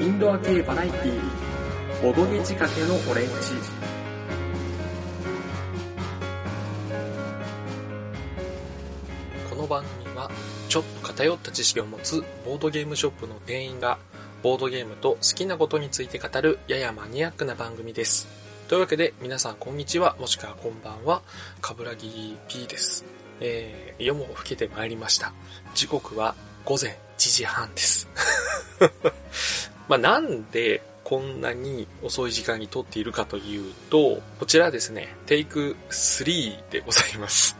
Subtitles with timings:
[0.00, 3.32] インドア系バラエティー、ボドゲ仕掛けのオレンジ。
[9.50, 10.30] この番組は
[10.70, 13.98] ちょっと偏った知識を持つボードゲームショップの店員が
[14.42, 18.26] ボードゲームと好きなことについて語るややマニアックな番組です。
[18.68, 21.20] というわけで皆さんこんにちはもしくはこんばんは、
[21.60, 23.04] かぶらぎ P です。
[23.40, 25.34] えー、夜も更けてまいりました。
[25.74, 28.08] 時刻は午前1時半です。
[29.90, 37.58] まあなんでこんなに遅い時間に撮っているかというと、こちらですね、テイク3でございます。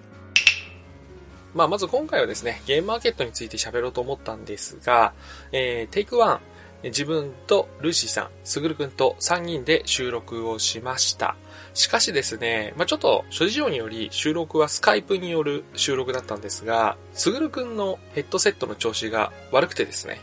[1.54, 5.14] まあ、まず今回はですね、ゲームマーケットについて喋ろうと思ったんですが、
[5.52, 6.38] えー、テイク1、
[6.82, 11.36] 自分とルーシーさん、すぐるくんと3人で収録をしました。
[11.74, 20.20] しかしですね、まあ、ちょっと諸事情により収録はスカイプによる収録だったんですが、すぐるくんのヘッドセットの調子が悪くてですね、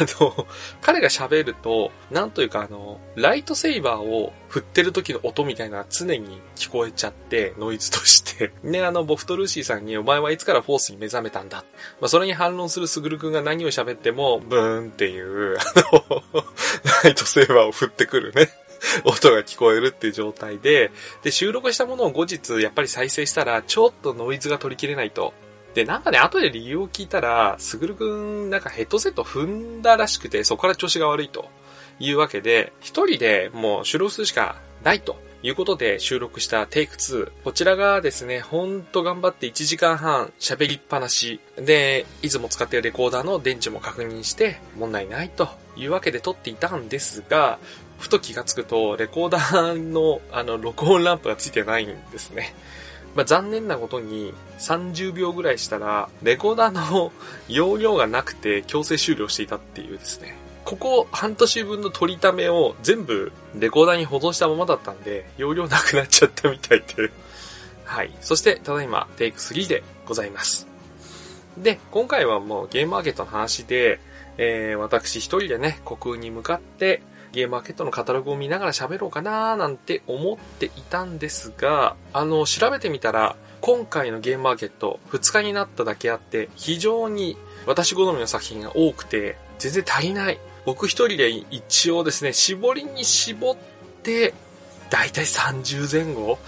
[0.00, 0.46] あの、
[0.80, 8.52] 彼が喋ると、なんというかあの、ライトセイバーを振ってる時の音みたいな常に聞こえちゃって、ノイズとして。
[8.62, 11.64] ね、あの、ボフトルーシーさんに、お前はいつからフォースに目覚めたんだ？
[12.00, 16.22] まあ、それに反論するすぐるくんが何を喋っても、ブーンっていう、あの、
[17.04, 18.48] ライトセーバーを振ってくるね。
[19.04, 20.90] 音が聞こえるっていう状態で、
[21.22, 25.34] で、収録したものを後日やっぱり再生したら、ちょっとノイズが取り切れないと。
[25.78, 31.48] で、なんかね、後で理由を聞いたら、すぐるくん、なんかヘッドセット踏んだらしくて、そこから調子が悪いと
[32.00, 35.16] いうわけで、一人でもう収録するしかないと。
[35.40, 37.30] いうことで収録したテイク2。
[37.44, 41.38] こちらがですね、ほんと頑張って1時間半喋りっぱなし。
[41.54, 47.60] で、いつも使ってるレコーダーの電池も確認して問題ないというわけで撮っていたんですが、
[48.00, 52.52] ふと気がつくと、レコーダーのあの、録音ランプがついてないんですね。
[53.18, 57.10] まあ、残念なことに30秒ぐらいしたら、レコーダーの
[57.48, 60.36] 容量がなくて強制終了していたっていうですね。
[60.64, 67.10] ここ半年分の取りためを全部レコーダーに保存したままだったんで、容量なくなっちゃったみたいで。
[67.84, 68.16] はい。
[68.20, 70.68] そして、ただいま、テイク3でございます。
[71.56, 73.98] で、今回はもうゲームマーケットの話で、
[74.36, 77.02] えー、私一人でね、国空に向かって、
[77.38, 90.40] ゲームマーケットのカタログを見ながら喋ろうかなーなんて思っていたんですが、あの、調べてみたら、今回のゲームマーケット2日になっただけあって、非常に私好みの作品が多くて、全然足りない。
[90.66, 93.56] 僕一人で一応ですね、絞りに絞っ
[94.02, 94.34] て、
[94.90, 96.38] だいたい30前後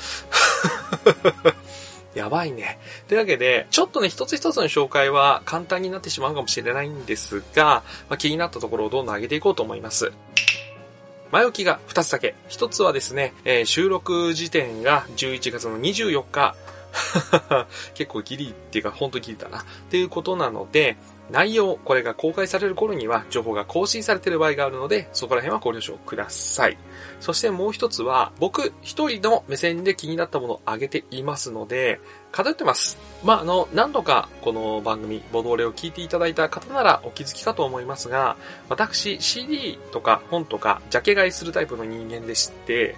[2.14, 2.80] やばいね。
[3.06, 10.12] というわけで、ちょっとね、一つ一つの紹介は簡単になってしまうかもしれないんですが、まあ、気になったところをどんどん上げていこうと思います。
[11.32, 12.34] 前置きが2つだけ。
[12.48, 16.54] 1つはですね、えー収録時点が11月の24日。
[17.94, 19.60] 結構ギリっていうか、ほんとギリだな。
[19.60, 20.96] っていうことなので、
[21.30, 26.76] 内容、これが公開される頃には情報が更新されている場合があるので、そこら辺はご了承ください。
[27.20, 32.00] そしてもう一つは、僕一人の目線で気になったものを挙げていますので、
[32.32, 32.98] 偏ってます。
[33.24, 38.36] まあ、あの、何度かこの番組、ボドレを聞いていただいた方ならお気づきかと思いますが、
[38.68, 42.96] 私 CD とか本とかジャケ買いするタイプの人間でして、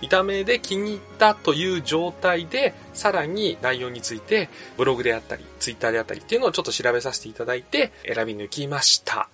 [0.00, 9.28] 見た目で気に入ったという状態で、さらに内容についてブログであったり、ツイッターであったりっていうのをちょっと調べさせていただいて選び抜きました。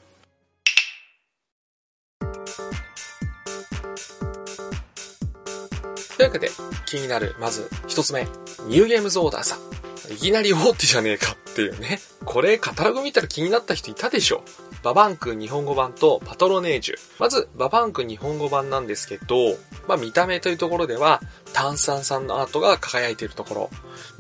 [6.17, 6.51] というわけで、
[6.87, 8.25] 気になる、まず一つ目、
[8.69, 10.13] ニューゲームズオーダーさん。
[10.13, 12.01] いきなり大手じゃねえかっていうね。
[12.25, 14.43] これ、カタログ見たら気になった人いたでしょ
[14.87, 16.95] ババンク日本語版とパトロネージュ。
[17.19, 19.57] まず、ババンク日本語版なんですけど、
[19.89, 21.21] まあ見た目というところでは、
[21.57, 23.71] 炭酸酸のアートが輝いているところ。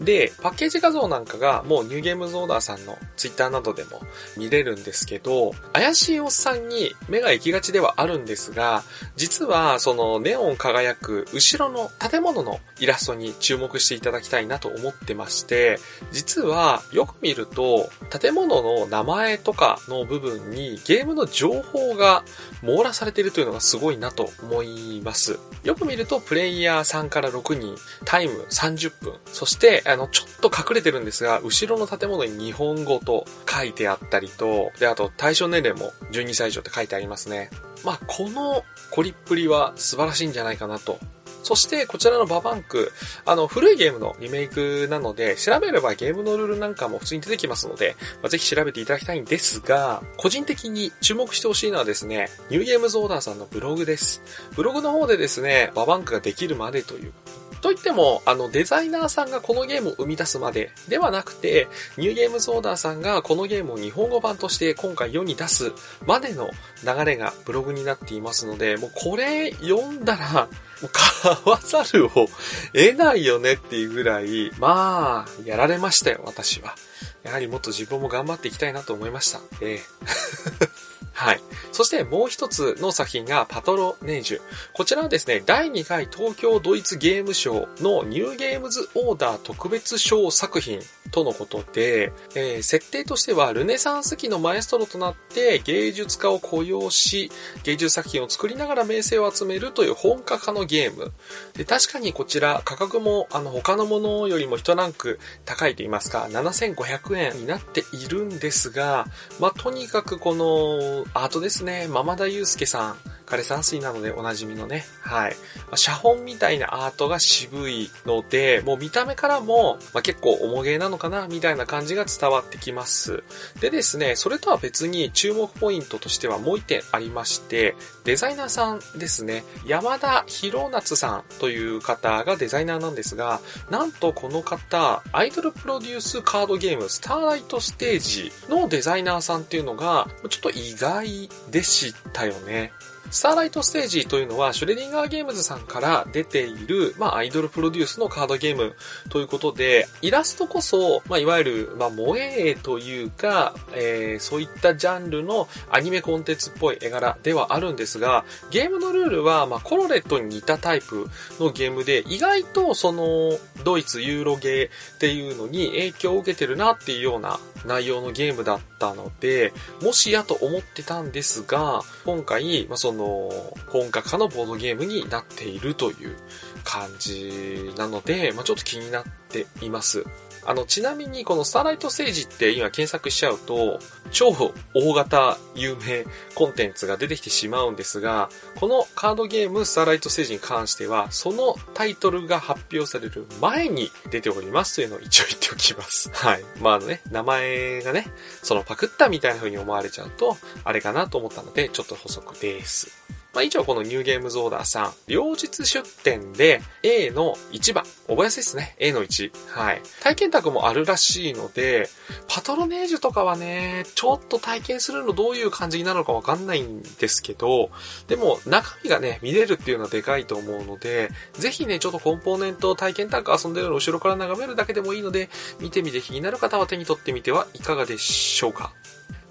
[0.00, 4.00] で、パッケージ画像なんかがもうニューゲームズオーダーさんのツイッターなどでも
[4.38, 8.84] 見れるんですけど、怪しいおっさんに目が行きがちではあるんですが、
[9.16, 15.78] 実はそのネオン輝く後ろの建物のイラストに注目していただきたいなと思ってまして、
[16.12, 22.24] 実はよく見ると建物の名前とかの部分にゲームの情報が
[22.62, 25.38] 網羅されているというのがすごいなと思います。
[25.64, 37.50] よく見るとプレイヤー3から6人、タイム30分、そしてあのちょっと隠れてるんですが、後ろの建物に日本語と書いてあったりと、で、あと対象年齢も12歳以上って書いてありますね。
[37.84, 40.98] まあ、このコリっぷりは素晴らしいんじゃないかなと
[41.46, 42.90] そして、こちらのババンク、
[43.24, 54.22] あの、古いゲームのリメイクなので、調べればゲームのルールなんかも普通に出てきますので、まあ、ぜひ調べていただきたいんですが、個人的に注目してほしいのはですね、ニューゲームズオーダーさんのブログです。
[54.56, 57.12] ブログの方でですね、ババンクができるまでという
[57.60, 65.72] といっても、あの、デザイナーさんがこのゲームを生み出すまでではなくて、ニューゲームズオーダーさんがこのゲームを日本語版として今回世に出す
[66.06, 66.50] までの
[66.84, 70.48] 流れがブログになっていますので、もうこれ読んだら、
[70.82, 72.28] もう買わざるを
[72.72, 76.74] 得ないよねっていうぐらい、まあ、やられましたよ、私は。
[77.22, 79.40] やはりもっと自分も頑張っていきたいなと思いました。
[79.60, 81.40] ええはい。
[81.72, 84.40] そしてもう一つの作品がパトロネージュ。
[84.74, 90.78] こちらはですね、第2回東京ドイツゲームショーのニューゲームズオーダー特別賞作品
[91.10, 97.32] とのことで、えー、設定としてはルネサンス期のマエストロとなって芸術家を雇用し、
[97.62, 101.12] 芸術作品を作りながら名声を集めるという本格化のゲーム。
[101.54, 109.06] で確かにこちら価格もあの他のものよりも一ランク高いと言いますか、7500円になっているんですが、
[109.40, 111.88] まあ、とにかくこのアートですね。
[111.88, 112.96] ママダユウスケさん。
[113.26, 115.36] 枯山水なのでおなじみのね、はい。
[115.66, 123.24] まあ、写本みたいなアートが渋いので、もう見た目からも、まあ、結構重げなのかな、みたいな感じが伝わってきます。
[123.60, 127.74] でですね、それとは別に注目ポイントとしてはもう一点ありまして、
[128.04, 133.40] デザイナーさんですね、山田博夏さんという方がデザイナーなんですが、
[133.70, 142.72] なんとこの方、アイドルプロデュースカードゲーム、スターライトステージのデザイナーさんっていうのが、ちょっと意外でしたよね。
[143.10, 148.74] スターライトステージというのは、シュレディンガーゲームズさんから出ている、まあ、アイドルプロデュースのカードゲーム
[149.08, 169.52] ということで、イラストこそ、まあ、いわゆる、まあ、萌えというか、えー、そういったジャンルのアニメコンテンツっぽい絵柄ではあるんですが、ゲームのルールは、まあ、コロレットに似たタイプのゲームで、意外とその、ドイツユーロゲーっていうのに影響を受けてるなっていうような内容のゲームだったたので、
[169.82, 173.30] もしやと思ってたんですが、今回、まあ、その、
[173.68, 176.16] 本格化のボードゲームになっているという
[176.64, 180.04] 感じなので、まあ、ちょっと気になっています。
[180.46, 183.80] あの、ちなみにこのスターライトステージって今検索しちゃうと、
[184.12, 184.32] 超
[184.74, 186.06] 大型有名
[186.36, 196.10] コンテンツが出てきてしまうんですが、このカードゲームスターライトステージに関しては、そのタイトルが発表される前に出ておりますというのを一応言っておきます。
[196.14, 196.44] はい。
[196.60, 198.06] まああのね、名前がね、
[198.42, 203.06] そのパクったみたいな風に思われちゃうと、あれかなと思ったので、ちょっと補足です。
[203.36, 208.74] まあ、以上このニューゲームズオーダーさん、両日出店で A の1番、覚えやすいですね。
[208.78, 209.30] A の1。
[209.48, 209.82] はい。
[210.02, 211.90] 体験宅もあるらしいので、
[212.28, 217.68] パトロネージュとかはね、ちょっと体験するのどういう感じになるのかわかんないんですけど、
[218.08, 225.28] でも中身がね、見れるっていうのはでかいと思うので、ぜひね、ちょっとコンポーネント体験宅遊んでるのを後ろから眺めるだけでもいいので、
[225.60, 228.72] 見てみて気になる方は手に取ってみてはいかがでしょうか。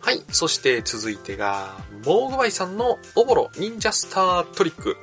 [0.05, 0.21] はい。
[0.29, 1.75] そして続いてが、
[2.05, 4.97] モーグバイさんのオボロ忍者スタートリック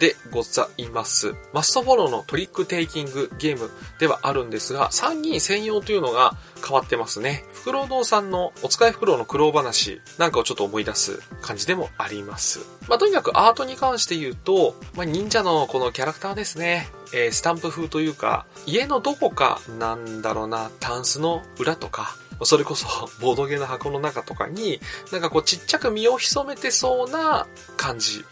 [0.00, 1.32] でございます。
[1.52, 3.70] マストフォローのトリックテイキングゲーム
[4.00, 7.44] ではあるんですが、参議院専用というのが変わってますね。
[7.52, 12.58] フクロウ堂さんのお使いフクロウの苦労話なんかをちょっと思い出す感じでもあります。
[12.88, 16.88] まあ、とにかくアートに関して言うと、まあ、忍者のこのキャラクターですね。
[17.14, 22.86] えー、スタンプ風というか、家のどこかなんだろうな、タンスの裏とか、それこそ、
[23.20, 24.80] ボードゲーの箱の中とかに、
[25.12, 27.46] なんかこうちっちゃく身を潜めてそうな
[27.76, 28.24] 感じ。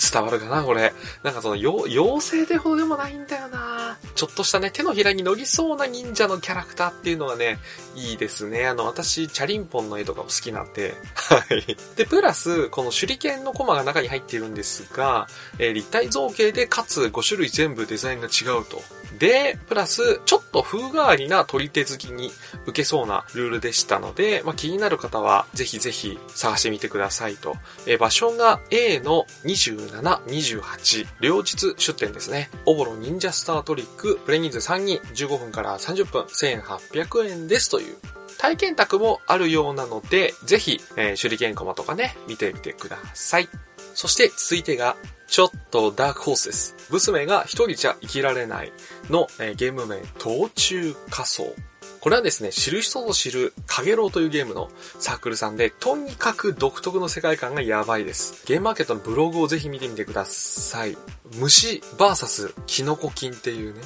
[0.00, 0.94] 伝わるかなこれ。
[1.22, 7.58] なんかその、妖精でほどでもないんだよなちょっとしたね、手のひらに乗りそうな忍者のキャラクターっていうのがね、
[7.94, 8.66] いいですね。
[8.66, 10.94] あの、私、チャリンポンの絵とかも好きなんで。
[11.14, 11.76] はい。
[11.96, 18.82] で、プラス、この手裏剣のコマが中に入っているんですが、えー、立体造形で、かつ5種類全部デザインが違うと。
[19.18, 22.30] で、プラス、ちょっと風変わりな取り手好きに
[22.66, 27.56] 受けそうなルールでしたので、まあ、気になる方は、ぜひぜひ探してみてくださいと。
[27.86, 32.50] え、場所が A の27、28、両日出店ですね。
[32.66, 37.96] オボロ忍者スタートリック、プレニーズ3人、15分から30分、1800円ですという
[38.40, 43.48] 体験宅もあるようなので、ぜひ、えー、手裏剣コマとかね、見てみてください。
[43.94, 44.96] そして続いてが、
[45.30, 46.74] ちょっとダークホースです。
[46.90, 48.72] 娘が一人じゃ生きられない
[49.08, 51.54] の、えー、ゲーム名、途中仮想。
[52.00, 58.42] これはですね、知る人ぞ知る、かげろうというゲームのサークルさんで、とにかく独特の世界観がやばいです。
[58.46, 60.96] ゲームマーケットのブログをぜひ見てみてください。
[61.38, 63.80] 虫バーサスキノコ菌っていうね。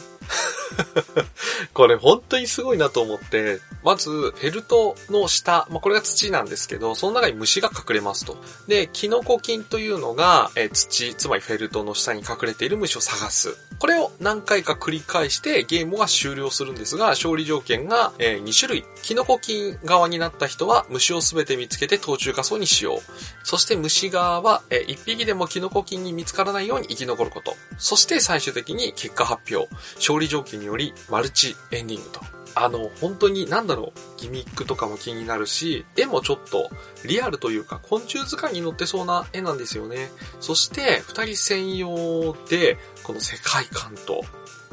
[1.72, 8.36] これ本当にすごいなと思って、まず、フェルトの下、まあ、これが土なんですけど、その中に虫が隠れますと。
[8.66, 13.56] で、キノコ菌というのが、え土、つまりフェルトの下に隠れている虫を探す。
[13.78, 18.84] これを何回か繰り返してゲームは終了するんですが、勝利条件が、え2種類。
[19.02, 22.98] キノコ菌側になった人は虫をすべて見つけて途中仮想にしよう。
[23.44, 27.54] そして虫側は、え1匹でもキノコ菌に見つからないように生き残ること。
[27.78, 29.72] そして最終的に結果発表。
[29.96, 32.20] 勝利条件によりマルチエンディングと。
[32.56, 36.70] あの、本当になんだろう、ギミックとかも気になるし、絵もちょっと
[37.04, 40.10] リアルというか昆虫図鑑に載ってそうな絵なんですよね。
[40.40, 44.24] そして、二人専用で、この世界観と、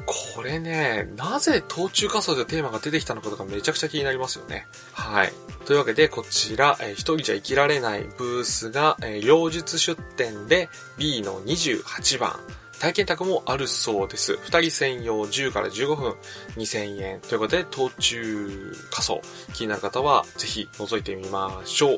[0.06, 4.68] これね、なぜ東中仮想でテーマが出てきたのかとかめちゃくちゃ気になりますよね。
[4.94, 5.34] はい。
[5.66, 12.40] というわけで、こちら、えー、一人じゃ生きられないブースが、えー、妖術出展で B の28番。
[12.80, 14.40] 体験宅もあるそうです。
[14.42, 16.16] 二人専用10から15分
[16.58, 19.22] 2000円ということで、途中仮想
[19.54, 21.98] 気になる方はぜひ覗いてみましょう。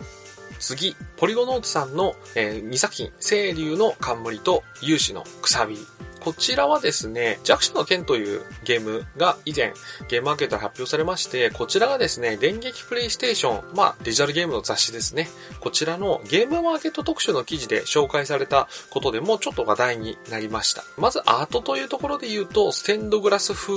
[0.59, 5.77] 次、ポリゴノートさんの、えー、2作品、清流の冠と勇士のくさび
[6.23, 9.73] こちらはですね、弱者の剣というゲームが以前
[10.07, 15.29] ゲームマーケットで発表されまして、こちらがですね、電撃プレイステーション、まあデジタルゲームの雑誌ですね。
[15.59, 20.83] こちらのゲームマーケット特集の記事で紹介されたことでもちょっと話題になりました。
[20.97, 23.73] まずアートというところで言うと、ステンドグラス風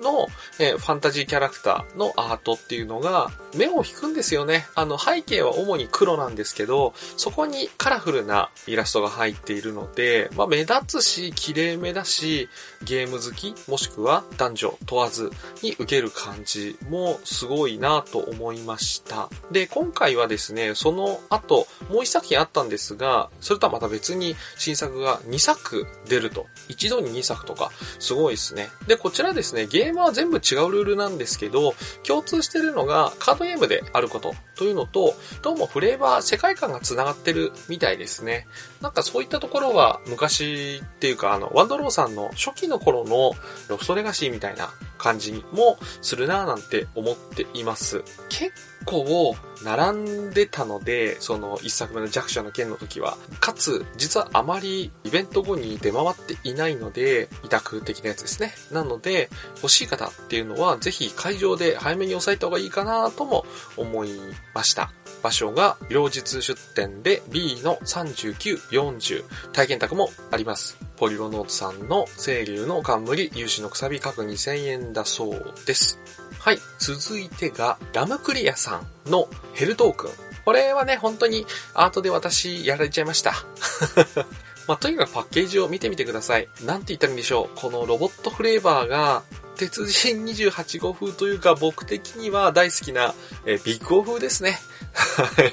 [0.00, 0.28] の、
[0.58, 4.66] え、ファンタジーキャラクターのアートっていうのが目を引くんですよね。
[4.74, 12.48] あの背景は主に黒なんですけど、そこにカラフルなイラストが入っているので、まあ目立つし綺麗めだし、
[12.82, 15.30] ゲーム好き、もしくは男女問わず
[15.62, 19.28] に受ける感じもすごいなと思いました。
[19.50, 26.46] で、今回はですね、その後、もう一作品あったんですが、それとはまた別に新作が2作出ると。
[26.68, 28.70] 一度に2作とか、すごいですね。
[28.86, 38.46] で、こちらですね、ゲームは全部違うルールなんですけど、共通してるのがカードゲームであることというのと、どうもフレーバー、世界観が繋がってるみたいですね。
[38.82, 43.32] なんかそういったところは昔っていうか、あの、ワンドローさんの初期の頃の
[43.68, 48.04] ロフトレガシーみたいな感じもするなぁなんて思っています。
[48.28, 48.52] 結
[48.84, 53.16] 構並んでたので、その一作目の弱者の剣の時は。
[53.40, 58.52] かつ、実はあまりイベント後に出回っていないので、委託的なやつですね。
[58.70, 63.44] なので、欲しい方っていうのは、ぜひ会場で早めに押さえた方がいいかなとも
[63.76, 64.12] 思い
[64.54, 64.92] ました。
[65.22, 70.78] 場所が、両日出店で B の39、40、体験宅もあります。
[70.96, 75.98] ポリロノートさんの清流の冠、有志のくさび各2000円だそうです。
[76.38, 76.58] はい。
[76.78, 80.10] 続いてが、ラムクリアさんのヘルトークン。
[80.44, 83.34] これはね、本当にアートで私やられちゃいました。
[84.66, 86.48] まあ、とにかくパッケージを見てみてください。
[86.64, 87.58] なんて言ったらいいんでしょう。
[87.58, 89.22] このロボットフレーバーが、
[89.56, 94.58] 鉄人28号風というか僕的には大好きな、えビッグオ風ですね。
[94.92, 95.52] はい。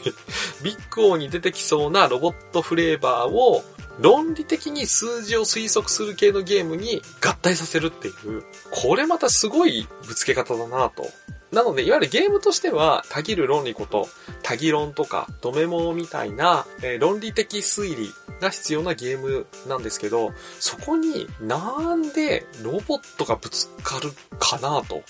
[0.63, 3.63] ビッグオに出てきそうなロボットフレーバーを
[3.99, 11.07] 論理的に数字を推測する系のゲームに合体させるっていう、これまたすごいぶつけ方だなと。
[11.51, 14.09] なので、いわゆるゲームとしては、たぎる論理こと、
[14.43, 25.03] たぎ論とか、ドメモみたいな、えー、論理的推理が必要なゲームなんですけど、そこになんでロボットがぶつかるかなと。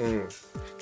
[0.00, 0.28] うん。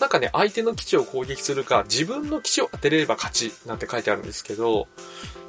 [0.01, 4.87] なんかね、相手の基地を攻撃するか、自分の基地を当てれれば勝ちなんて書いてあるんですけど、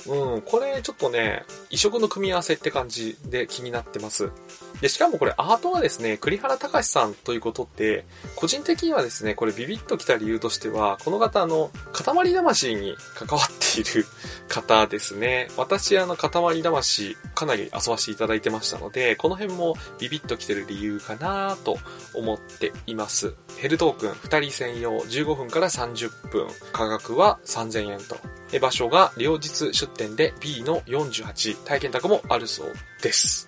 [0.08, 4.32] うん、これちょっとね、異色の組み合わせって感じで気になってます。
[4.82, 14.06] で、しかもこれアートはですね、栗原隆さんということって、個人的にはですね、これビビッときた理由としては、この方あの、塊魂に関わっている
[14.48, 15.50] 方ですね。
[15.58, 21.78] 私あの、塊魂かなり遊ばせていただいてましたので、この辺もビビッときてる理由かなと
[22.14, 23.34] 思っています。
[23.58, 26.48] ヘルトークン2人専用15分から30分。
[26.72, 28.18] 価格は3000円と。
[28.58, 33.48] 場所が両日出店で B の48体験宅もあるそうです。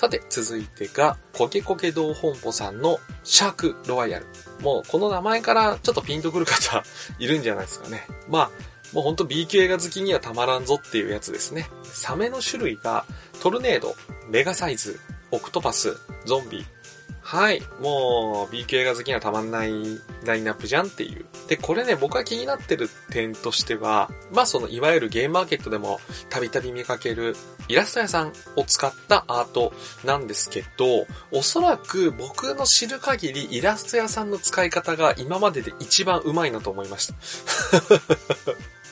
[0.00, 4.26] さて、続いてが、コケコケ堂本舗さんのシャークロワイヤル。
[4.60, 6.82] もうこの名前からちょっとピンとくる方
[7.20, 8.06] いるんじゃないですかね。
[8.28, 8.50] まあ、
[8.92, 11.70] もうほんと B 級映画好きにはたまらんぞっていうやつですね。
[11.84, 13.04] サメの種類が
[13.40, 13.94] トルネード、
[14.28, 14.98] メガサイズ、
[15.30, 16.66] オクトパス、ゾンビ、
[17.26, 17.62] はい。
[17.80, 19.72] もう、B 系が好きにはたまんない
[20.24, 21.24] ラインナップじゃんっていう。
[21.48, 27.34] で、これね、僕が気になってる点としては、まあその、いわゆるゲームマーケットでもたびたび見かける
[27.66, 29.72] イラスト屋さんを使ったアート
[30.04, 37.14] なんですけど、おそらく僕の知る限りイラスト屋さんの使い方が今までで一番うまいなと思いました。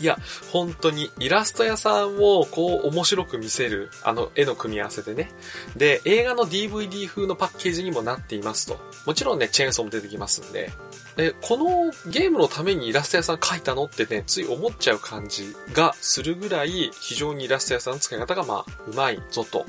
[0.00, 0.18] いや、
[0.50, 5.30] 本当にイラスト屋さんをこう面白く見せる、あの絵の組み合わせでね。
[5.76, 8.80] で、映画の DVD 風のパッケージにもなっていますと。
[9.06, 10.70] もちろんね、チェーンソーも出てきますんで。
[11.16, 19.66] え、このゲームのためにイラスト屋さん描いたのってね、つい思っちゃう感じがするぐらい、非常にイラスト屋さんの使い方がまあ、うまいぞと。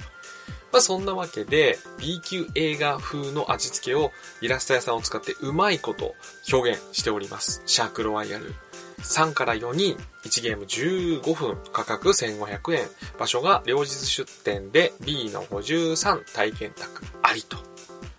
[0.74, 4.12] まあそんなわけで B 級映画風の味付けを
[4.42, 6.16] イラスト屋さんを使ってうまいこと
[6.52, 7.62] 表現しております。
[7.68, 8.56] シャークロワイヤル。
[9.04, 12.88] 3から4人、1ゲーム15分、価格1500円。
[13.20, 17.58] 場所が両日出店で B の53体験宅ありと。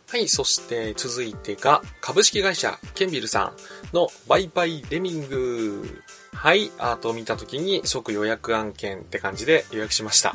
[0.09, 3.53] はい、そして続いてが株式会社ケンビルさ
[3.93, 6.04] んのバイバイレミング。
[6.35, 10.35] はい、アートを見た時に即予約案件って感じで予約しました。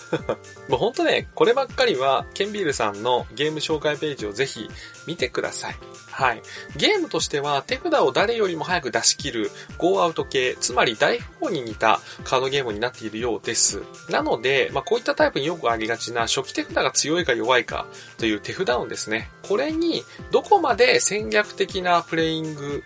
[0.68, 4.68] もうほんとね、こればっかりはケンビールさんのゲーム紹介ページをぜひ
[5.06, 5.76] 見てください。
[6.10, 6.42] はい。
[6.76, 13.82] ゲームとしては手札を誰よりも早く出し切るゴーアウト系、つまり大富豪に似たカードゲームになっているようです。
[14.08, 17.86] なので、まあ、こういったタイプによくありがちな初期手札が強いか弱いか
[18.18, 19.30] という手札運ですね。
[19.42, 22.82] これにどこまで戦略的なプレイング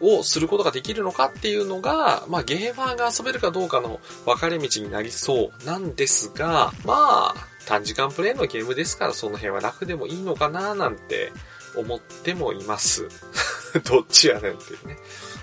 [0.00, 7.34] をすることができるのかっていうのが、まあ、ゲーマーが遊べるかどうかの分かれ道になりそうなんですが、まあ、
[7.66, 11.32] 短時間プレイのゲームですからその辺は楽でもいいのかななんて
[11.76, 13.08] 思ってもいます。
[13.84, 14.96] どっちやねんっていうね。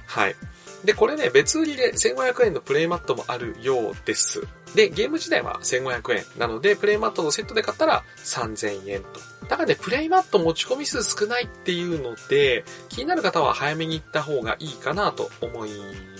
[0.08, 0.36] はい。
[0.84, 4.46] で、これね、別売りで1500円のプレイマットもあるようです。
[4.76, 9.08] で、ゲーム自体は1500円なので、プレイマットのセットで買ったら3000円と。
[9.48, 15.72] だからね、プレイマット持ち込み数少ないっていうので、気になる方は早めに行った方がいいかなと思い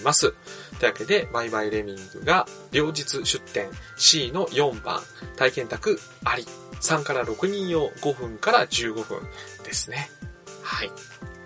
[0.04, 0.34] ます。
[0.80, 5.02] というわけで、バイバイレミングが、両日出店 C の4番、
[5.36, 6.46] 体験宅あり。
[6.82, 9.22] 3から6人用5分から15分
[9.64, 10.12] ですね。
[10.62, 10.92] はい。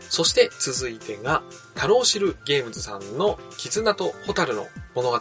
[0.10, 1.44] そして続いてが、
[1.76, 5.20] 太郎知るゲームズさんの絆と蛍の物語。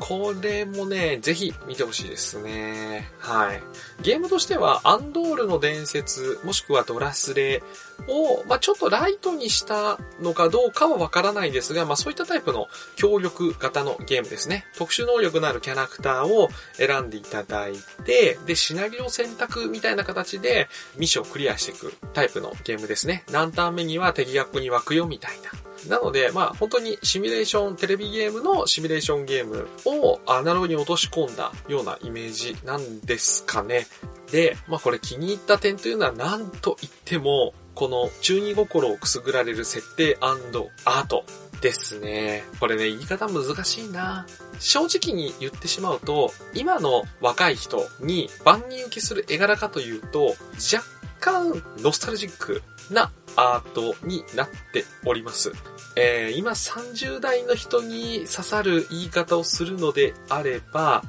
[0.00, 3.10] これもね、ぜひ見てほしいですね。
[3.18, 3.62] はい。
[4.02, 7.62] ゲームとしては、アンドールの伝説、もしくはドラスレ
[8.08, 14.64] を、まあ、ちょっとライトにしたのかどうかはわからないですが、まあ、そういったタイプの協力型のゲームですね。
[14.76, 23.24] 特殊能力のあるキャラクターを選んでいただいて、で、シナリオ選択みたいな形でミッションをクリアしていくタイプのゲームですね。
[23.30, 25.69] 何ターン目には敵がここに湧くよみたいな。
[25.88, 33.86] なので、まあ本当にシミュレーション、テレビゲームのシミュレーションゲームをアナログに落とし込んだようなイメージなんですかね。
[34.30, 41.24] で、まあこれ気に入った点というのは何と言っても、この中二心をくすぐられる設定アート
[41.62, 42.44] ですね。
[42.58, 44.26] これね、言い方難しいな。
[44.58, 50.34] 正直に言ってしまうと、今の若い人に万人受けする絵柄かというと、
[50.72, 50.84] 若
[51.20, 55.52] 干ノスタルジックなアートになっております。
[55.96, 61.02] えー、今30代の人に刺さる言い方をするのであれば、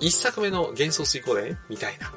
[0.00, 2.12] 一作目の幻想水光伝みたいな。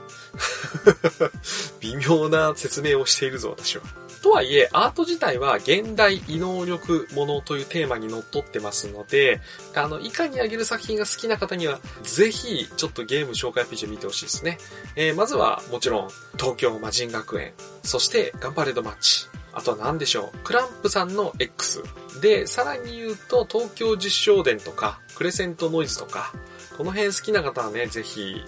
[1.80, 3.84] 微妙な説明をしているぞ、私は。
[4.22, 9.42] とはいえ、アート自体は現代異能力ものというテーマにのっとってますので、
[9.74, 14.60] あの、以下に挙げる作品が好きな方には、ぜひ、ちょっとゲーム紹介ページを見てほしいですね。
[14.96, 20.38] えー、まずは、もちろん、東京魔人学園、そして、ガンパレードマッチ、あとは何でしょう？
[20.44, 21.84] クランプさんの X。
[22.22, 26.34] で、さらに言うと、東京実証伝とか、クレセントノイズとか、
[26.78, 28.42] この辺好きな方はね、ぜひ、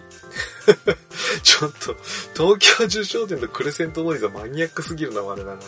[1.44, 1.96] ちょっと、
[2.36, 5.60] 東京受賞店とクレセントノイズはマニアックすぎるな、我ながら。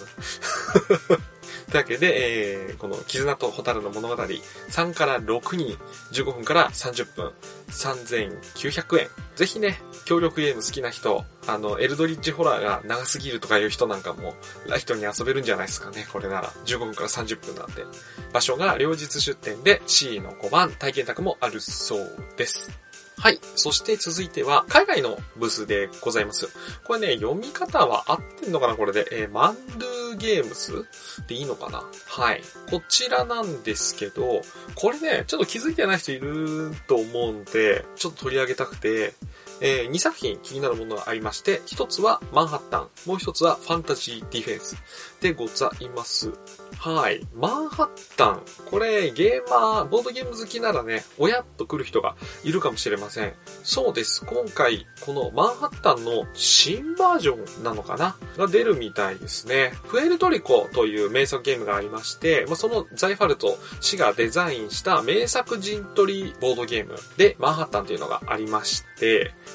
[1.71, 5.77] というわけで、えー、この絆と蛍の物語、3から6人、
[6.11, 7.31] 15分から30分、
[7.69, 9.09] 3900円。
[9.35, 14.35] ぜひね、協力ゲーム好きな人、あの、エルドリッジホラーが長すぎるとかいう人なんかも、
[14.67, 16.49] ライトに遊べるんじゃないですかね、これなら。
[16.65, 17.83] 15分から30分なんで。
[18.31, 22.84] 場所が両日出店で C の5番、体験宅もあるそうです。
[23.17, 23.39] はい。
[23.55, 26.47] そして続いては、海外のブースでございます。
[26.83, 29.07] これね、読み方は合ってんのかなこれで。
[29.11, 30.85] えー、マンドゥーゲームス
[31.27, 31.83] でいいのかな？
[32.05, 32.41] はい。
[32.69, 34.41] こちらなんですけど、
[34.75, 39.13] これね、ちょっと気づいてない人いると思うんで、ちょっと取り上げたくて、
[39.61, 44.75] えー、2作品気になるものがありまして、一つはマンハッタン、もう一つはファンタジーディフェンス
[45.21, 46.33] でございます。
[46.77, 47.21] はい。
[47.33, 48.41] マンハッタン。
[48.69, 53.33] これ、ゲーマー、ボードゲーム好きならね、おやっと来る人がいるかもしれません。
[53.63, 54.23] そうです。
[54.25, 58.15] 今回、このマンハッタンの新バージョンなのかな？
[58.37, 59.73] が出るみたいですね。
[59.89, 68.94] プエルトリコという名作ゲームがありまして、まあ、そのザイファルト氏がデザインした名作陣取りボードゲームでマンハッタンというのがありまして、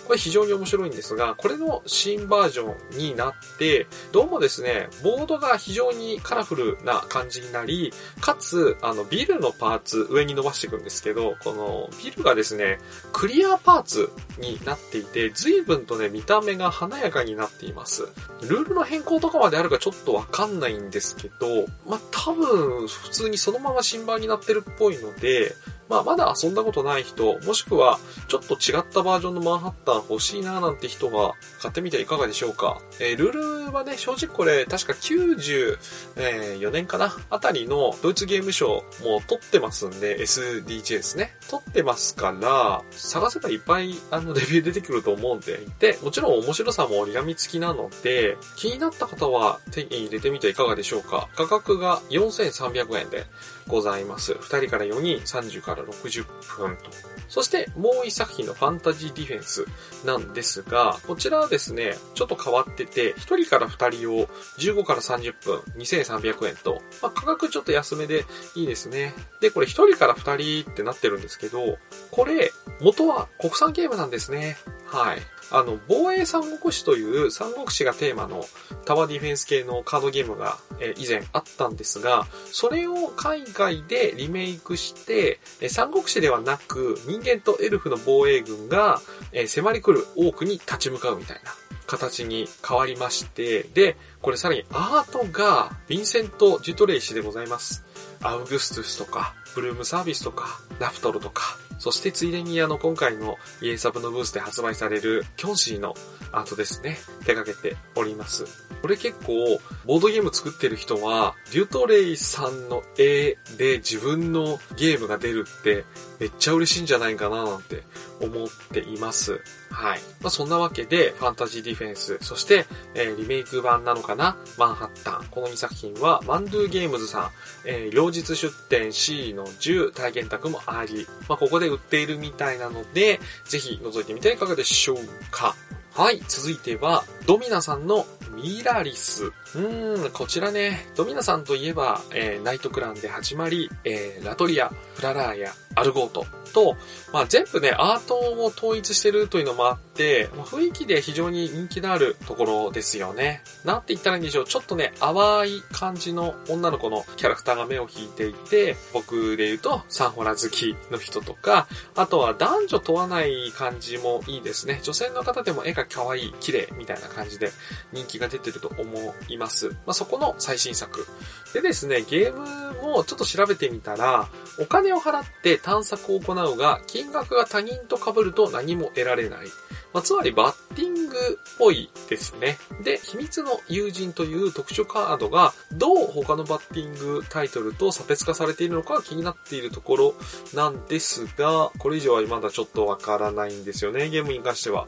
[0.07, 12.79] これ非常に面白いんですが、これの新バージョンになって、どうもですね、ボードが非常にカラフルな感じになり、かつ、あの、ビルのパーツ上に伸ばしていくんですけど、このビルがですね、
[13.12, 18.09] クリアパーツになっていて、随分とね、見た目が華やかになっています。
[18.42, 25.55] ルールの変更とかまであるかちょっとわかんないんですけど、まあ、多分、普通にそのまま新版になってるっぽいので、
[25.90, 27.98] まあ、まだ遊んだことない人、もしくは、
[28.29, 32.81] ちょっと違ったバージョンのマンハッタン欲しいななんて人が買ってみてはいかがでしょうか。
[33.00, 37.16] えー、ルールはね、正直これ、確か94年かな？
[37.29, 41.37] あたりのドイツゲーム賞も取ってますんで、SDJ ですね。
[41.50, 51.29] 取ってますから、探せばいっぱい、あの、レビュー出てくると思うんで、で、もちろん面白さも折り紙付きなので、気になった方は手に入れてみてはいかがでしょうか。
[51.35, 53.26] 価格が4300円で
[53.70, 54.33] ございます。
[54.33, 56.24] 2人から4人、30から60
[56.59, 56.90] 分と。
[57.28, 59.64] そしてもう一作品のファンタジーディフェンス
[60.04, 64.26] なんですが、こちらはですね、ちょっと変わってて、1人から2人を
[64.59, 68.24] 15から30分、2300円と、まあ、価格ちょっと安めで
[68.56, 69.14] いいですね。
[69.40, 71.78] で、これ1人から2人ってなってるんですけど、
[72.11, 74.59] これ、元は国産ゲームなんですね。
[74.87, 75.20] はい。
[75.51, 78.45] あの、防衛三国志という三国志がテーマの
[78.85, 89.01] タワーディフェンス系のカードゲームが、え以前あったんですが、それを海外でリメイクして、え三国志ではなく人間とエルフの防衛軍が、
[89.33, 91.53] え迫り来る多くに立ち向かうみたいな
[91.87, 97.85] 形に変わりまして、で、これさらにアートがヴィンセント・ジュトレイ氏でございます。
[98.23, 105.95] アウグストゥスとか、ブルームサービスとか、ラフトルとか、そしてついでにあの今回のイエサブのブースで発売されるキョンシーの
[106.31, 108.45] アートですね、手掛けております。
[108.83, 115.85] これ結構、ボードゲーム作ってる人は、デュトレイさんの絵で自分のゲームが出るって
[116.20, 117.83] めっちゃ嬉しいんじゃないかななんて
[118.20, 119.40] 思っています。
[119.70, 120.00] はい。
[120.20, 124.37] まあ、そんなわけで、ファンタジーディフェンス、そして、えー、リメイク版なのかな？
[124.59, 125.26] マンハッタン。
[125.30, 127.30] この2作品は、マンドゥゲームズさん、
[127.64, 134.98] えー、両日出展 C の10体験宅もあり、まあ、ここで売っているみたいなので、ぜひ覗いてみてはいかがでしょう
[135.30, 135.56] か。
[135.92, 139.33] はい、続いては、ドミナさんのミラリス。
[139.55, 146.77] うーん、こちらね、ドミナさんといえば、えー、ナイトクランで始まり、えー、ラトリア、フララーヤ、アルゴートと、
[147.13, 153.43] まあ、全部ね、アートを統一してるというのもあって、まあ、雰囲気で非常に人気のあるところですよね。
[153.65, 154.45] なんて言ったらいいんでしょう。
[154.45, 164.81] ちょっとね、淡い感じの女の子のキャラクターが目を引いていて、僕で言うとサンホラ好きの人とか、あとは男女問わない感じもいいですね。
[164.83, 167.53] 女性の方でも絵が可愛い、綺麗みたいな感じで
[167.93, 169.39] 人気が出てると思います。
[169.40, 169.70] ます。
[169.70, 171.07] まあ、そこの最新作。
[171.53, 174.29] でですね、ゲームをちょっと調べてみたら、
[174.61, 179.46] お金を払って探索を行うが、金額が他人と被ると何も得られない。
[179.92, 182.59] まあ、つまりバッティングっぽいですね。
[182.83, 190.14] で、秘密の友人という特殊カードがどう他のバッティングタイトルと差別化されているのか気になっているところ
[190.55, 194.87] なんですが、これ以上はまだちょっとわからないんですよね、ゲームに関しては。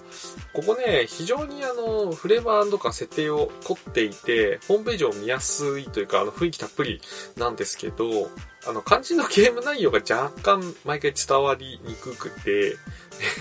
[0.53, 7.01] ここね、非常にあの、フレーバーとか設定を凝っていて、ホームページを見やすいというか、あの、雰囲気たっぷり
[7.37, 8.31] なんですけど、
[8.65, 12.77] あの、肝心のゲーム内容が若干毎回伝わりにくくて、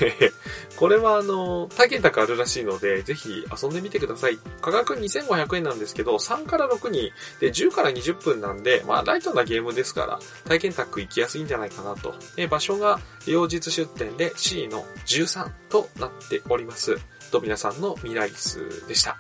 [0.78, 4.40] これはあの、体験宅あるらしいので、ぜひ遊んでみてください。
[4.62, 12.16] 価格2500円なんですけど、3から6に、で、10から20分なんで、まあ、ライトなゲームですから、体験宅行きやすいんじゃないかなと。
[12.38, 16.98] え場所が、両日出店で C の13となっております。
[17.32, 19.18] ドミナさんのミライスでした。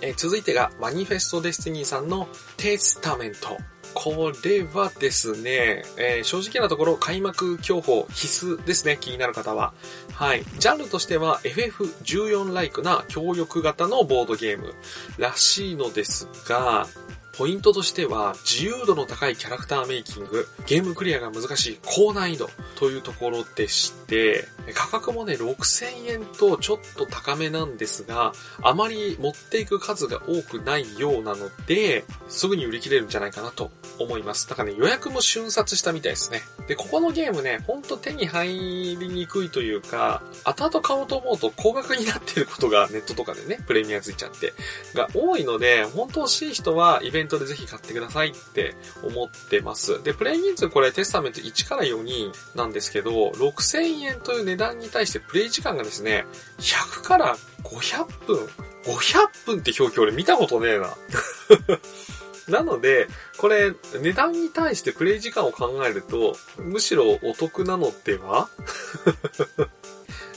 [0.00, 3.58] え続いてが、マニフェストデスティニーさんのテスタメント。
[3.94, 9.72] これはですね、えー、正直なところ開幕競歩必須ですね、気になる方は。
[10.12, 10.44] はい。
[10.58, 14.74] ジャンルとしては FF14 ライクな協力型のボードゲーム
[15.18, 16.86] らしいのですが、
[17.36, 34.48] ポイントとしては、自由度の高いキャラクターメイキング、ゲームクリアが難しい高難易度というところでしたて、価格もね、6000円とちょっと高めなんですが、あまり持っていく数が多くないようなので、すぐに売り切れるんじゃないかなと思います。
[34.48, 36.42] だからね、予約も瞬殺したみたいですね。
[36.66, 44.54] で、ここのゲームね、ほんと手に入りにくいというか、後々買おうと思うと高額になってることがネットとかでね、プレミアついちゃって、
[44.94, 50.02] が多いので、本当欲しい人はイベントでぜひ買ってくださいって思ってます。
[50.02, 56.24] で、プレイ人数これテスタメント1から4人なんですけど、6000 1000円という値段に対してプレイ時間がですね、
[56.58, 58.46] 100から500分
[58.84, 60.94] ?500 分って表記俺見たことねえな。
[62.58, 68.48] なので、これ、値段に対してプレイ時間を考えると、むしろお得なのでは？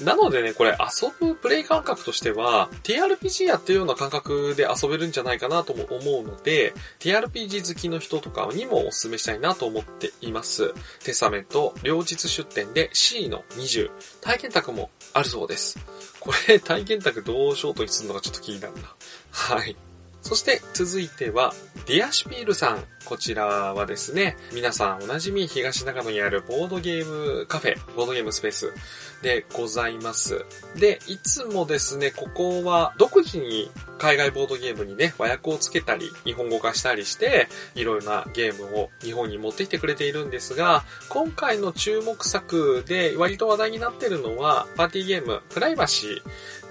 [0.02, 10.74] なのでね、これ遊ぶプレイ感覚としては、TRPG やってるような感覚で遊べるんじゃないかなとも思うので、TRPG 好きの人とかにもお勧めしたいなと思っています。
[11.04, 13.90] テスタメント、両日出店で C の20、
[14.22, 15.80] 体験宅もあるそうです。
[16.20, 18.96] これ、体験宅どうショートにするのかちょっと気になるな。
[19.32, 19.76] はい。
[20.22, 21.54] そして続いては、
[21.86, 22.84] ディアシュピールさん。
[23.08, 28.74] こちらはですね、皆さんおなじみ東中野にあるボードゲームカフェ、ボードゲームスペース
[29.22, 30.44] でございます。
[30.76, 46.22] で、いつもですね、ここは独自に海外ボードゲームにね、和訳をつけたり、日本語化したりして、いろいろなゲームを日本に持ってきてくれているんですが、今回の注目作で割と話題になっているのは、パーティーゲーム、プライバシ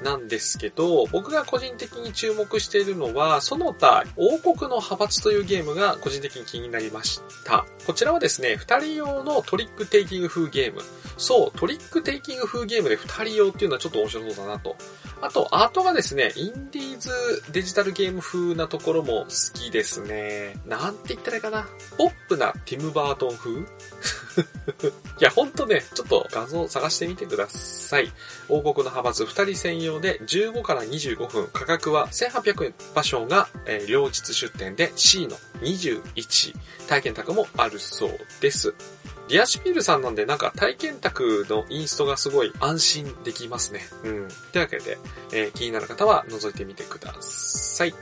[0.03, 7.65] ーなんですけど、僕が個人的に注目しているのは、その他王国の派閥というゲームが個人的に気になりました。
[7.87, 10.83] こちらはですね、二人用のトリックテイキング風ゲーム。
[11.17, 14.77] そう、トリックテイキング風ゲームで二人用っていうのはちょっと面白そうだなと。
[15.23, 17.11] あと、アートがですね、インディーズ
[17.51, 20.57] デジタルゲーム風なところも好きですね。
[20.67, 21.67] なんて言ったらいいかな。
[21.97, 23.65] ポップなティム・バートン風 い
[25.21, 28.13] や、ほんとね、ちょっと画像探してみてください。
[28.49, 32.75] 王国の派閥2人専用で15から25分、価格は1800円。
[32.95, 36.55] 場所が、えー、両日出店で C の21。
[36.89, 38.75] 体験卓もあるそうです。
[39.29, 43.81] リアシュピールさんなんでなんか体験卓のインストがすごい安心できますね。
[44.05, 44.29] うん。
[44.53, 44.99] というわけで、
[45.33, 47.95] えー、気になる方は覗いてみてください。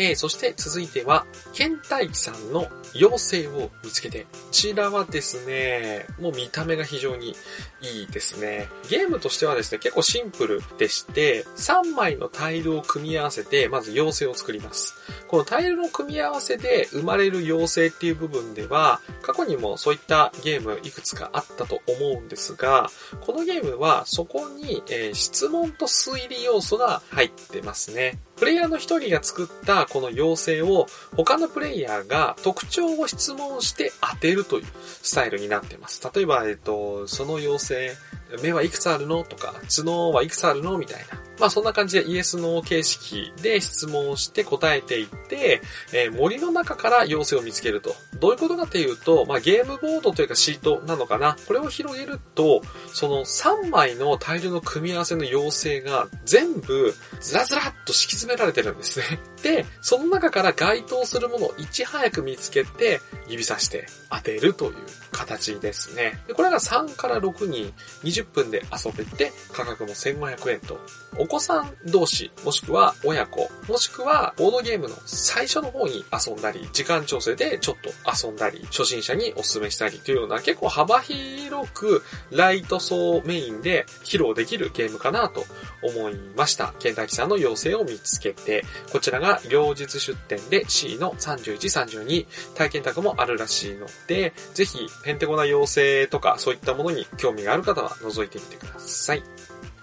[0.00, 4.20] えー、そして続いては、ケンタイさんの妖精を見つけて。
[4.22, 7.36] こちらはですね、もう見た目が非常に
[7.82, 8.68] いいですね。
[8.88, 14.94] ゲームとしてはですね、結構シンプルでして、3枚のタイルを組み合わせて、まず妖精を作ります。
[15.28, 28.18] このタイルの組み合わせで生まれる妖精っていう部分では、過去にもそういったゲームいくつかあったと思うんですが、このゲームはそこに、えー、質問と推理要素が入ってますね。
[28.40, 34.64] プレイヤーの一人が作ったこの妖精を他のプレイヤーが特徴を質問して当てるという
[35.02, 36.00] スタイルになっています。
[36.14, 37.92] 例えば、えっと、その妖
[38.32, 39.24] 精、目はいくつあるの？
[39.24, 40.78] とか、角はいくつあるの？
[40.78, 41.29] みたいな。
[41.40, 47.94] まあそんな感じでイエスノー形式で質問をして答えていって、えー、森の中から妖精を見つけると。
[48.20, 51.36] どういうことかというと、まあゲームボードというかシートなのかな。
[51.46, 52.60] これを広げると、
[52.92, 59.20] その3枚のタイルの組み合わせの妖精が全部ずらずらっと敷き詰められてるんですね。
[59.42, 64.74] で、その中から該当するものをいち早く見つけて、指さして当てるという
[65.12, 66.18] 形ですね。
[66.26, 67.72] でこれが3から6に
[68.02, 70.78] 20分で遊べて、価格も1500円と
[71.16, 85.44] お子さん同士、もしくは親子、もしくはボードゲームの最初の方に遊んだり、時間調整でちょっと遊んだり、初心者にお勧めしたりというような結構幅広くライト層メインで披露できるゲームかなと
[85.82, 86.74] 思いました。
[86.80, 99.22] ケンタキさんの要請を見つけて、こちらが両日出店で C の31、32、体験宅もあるらしいので、ぜひヘンテコな要請とかそういったものに興味がある方は覗いてみてください。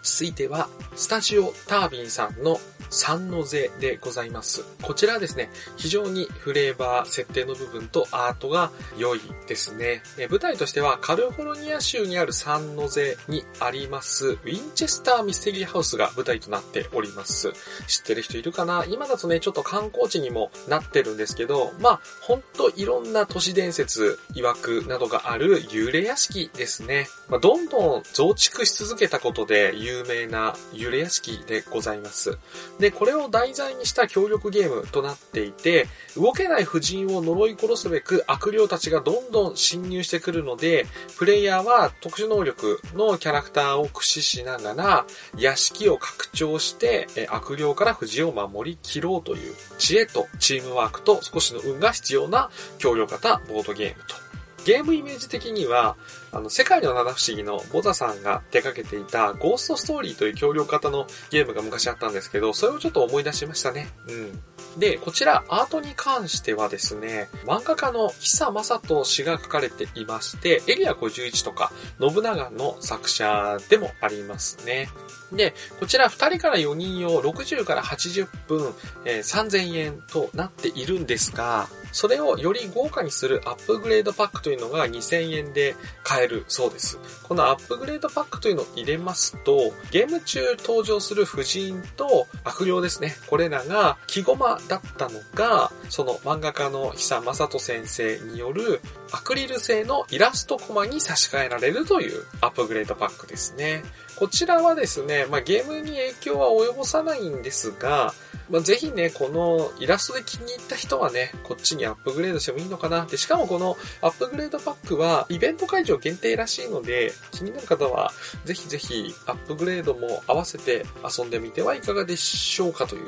[0.09, 4.63] 続いては、スタジオタービンさんの三の瀬でございます。
[4.81, 10.01] こちらはですね、非常にフレーバー、設定の部分とアートが良いですね。
[10.17, 17.51] え舞台としてはカルフォルニア州にある三の瀬にあります、ウィンチェスターミステリーハウスが舞台となっております。
[17.87, 18.85] 知ってる人いるかな？
[18.85, 27.09] 今だとね、ちょっと観光地にもなってるんですけど、まあ、ほんといろんな都市伝説、曰くなどがある幽霊屋敷ですね。
[27.27, 32.37] まあ、どんどん増築し続けたことで有有名な幽霊屋敷でございます。
[32.79, 40.85] で、これを題材にした協力ゲームとなっていて、動けない婦人を呪い殺すべく悪霊たちがどんどん侵入してくるので、
[41.17, 45.05] プレイヤーは特殊能力のキャラクターを駆使しながら、
[45.37, 54.26] 屋敷を拡張して、悪霊から婦人を守り切ろうという知恵とチームワークと少しの運が必要な協力型ボードゲームと
[54.67, 55.95] ゲームイメージ的には、
[56.33, 63.87] あの、世界の七不思議のボザさんが手掛けていたゴーストストーリーという協力型のゲームが昔あったんですけど、それをちょっと思い出しましたね。
[64.09, 64.41] うん。
[64.77, 74.89] で、こちらアートに関してはですね、漫画家の久正人氏が書かれていまして、エリア51とか信長の作者でもありますね。
[75.31, 78.73] で、こちら2人から4人用60から80分、
[79.05, 86.99] えー、3000円となっているんですが、それをより豪華にするアップグレードパックというのが2000円で買えるそうです。
[87.23, 93.15] このアップグレードパックというのを入れますと、ゲーム中登場する婦人と悪霊ですね。
[93.27, 103.83] これらが木駒だったのが、その漫画家の久正人先生によるアクリル製のイラストコマに差し替えられるというアップグレードパックですね。
[104.17, 108.13] こちらはですね、まあ、ゲームに影響は及ぼさないんですが、
[108.49, 118.11] まあ、ぜひね、このイラストで気に入った人はね、こっちにアップグレードしてもいいのかなで、しかもこのアップグレードパックはイベント会場限定らしいので、気になる方は
[118.45, 120.85] ぜひぜひアップグレードも合わせて
[121.17, 123.07] 遊んでみてはいかがでしょうかという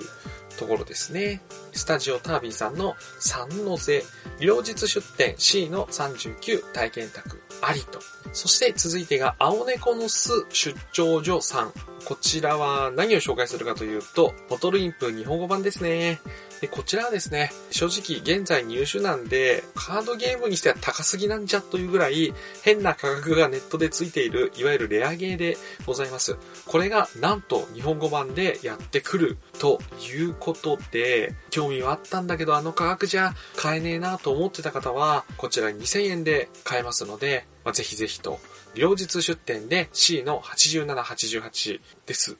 [0.57, 1.41] ところですね。
[1.71, 4.03] スタジオタービンさんの3の瀬、
[4.39, 7.99] 両日出店 C の39体験宅ありと。
[8.31, 11.71] そして続いてが青猫の巣出張所さん。
[12.05, 16.19] こちらは何を紹介するかというと、ボトルインプ日本語版ですね。
[16.61, 26.37] で、こちらはですね、正直現在入手なんで、カードゲームにしては高すぎなんじゃというぐらい、変な価格がネットでついている、いわゆるレアゲーでございます。
[26.65, 38.39] これがなんと日本語版でやってくるということで、興味はあったんだけどあの価格じゃ買えねえなと思ってた方は、こちら2000円で買えますので、まあ、ぜひぜひと、
[38.75, 42.37] 両日出店で C の8788です。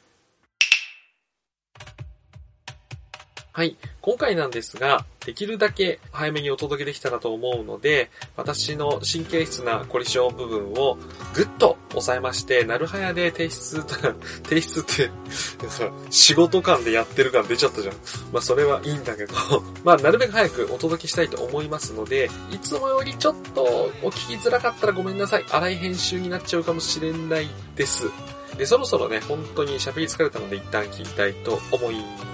[3.60, 3.76] はい。
[4.00, 10.98] 今回なんですが、できるだけ早めにお届けできたらと思うので、私の神経質なコリション部分を
[11.34, 13.84] ぐっと抑えまして、なるはやで提出、
[14.48, 15.12] 提出って
[16.10, 17.96] 仕事感でやってる感出ちゃったじゃん。
[18.32, 19.36] まあそれはいいんだけど
[19.84, 23.62] まあなるべく早くお届けしたいと思いますので、いつもよりちょっと
[24.04, 25.46] お聞きづらかったらごめんなさい。
[25.50, 28.10] 荒い編集になっちゃうかもしれないです。
[28.58, 32.29] で、そろそろね、本当に喋り疲れたので一旦聞きたいと思います。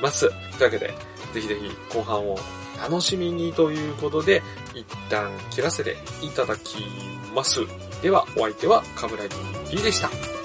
[0.00, 0.28] ます
[0.58, 0.94] というわけで、
[1.32, 2.38] ぜひぜひ後半を
[2.82, 4.42] 楽しみにということで、
[4.74, 6.84] 一旦切らせていただき
[7.34, 7.60] ます。
[8.02, 10.35] では、お相手はカブラギーでした。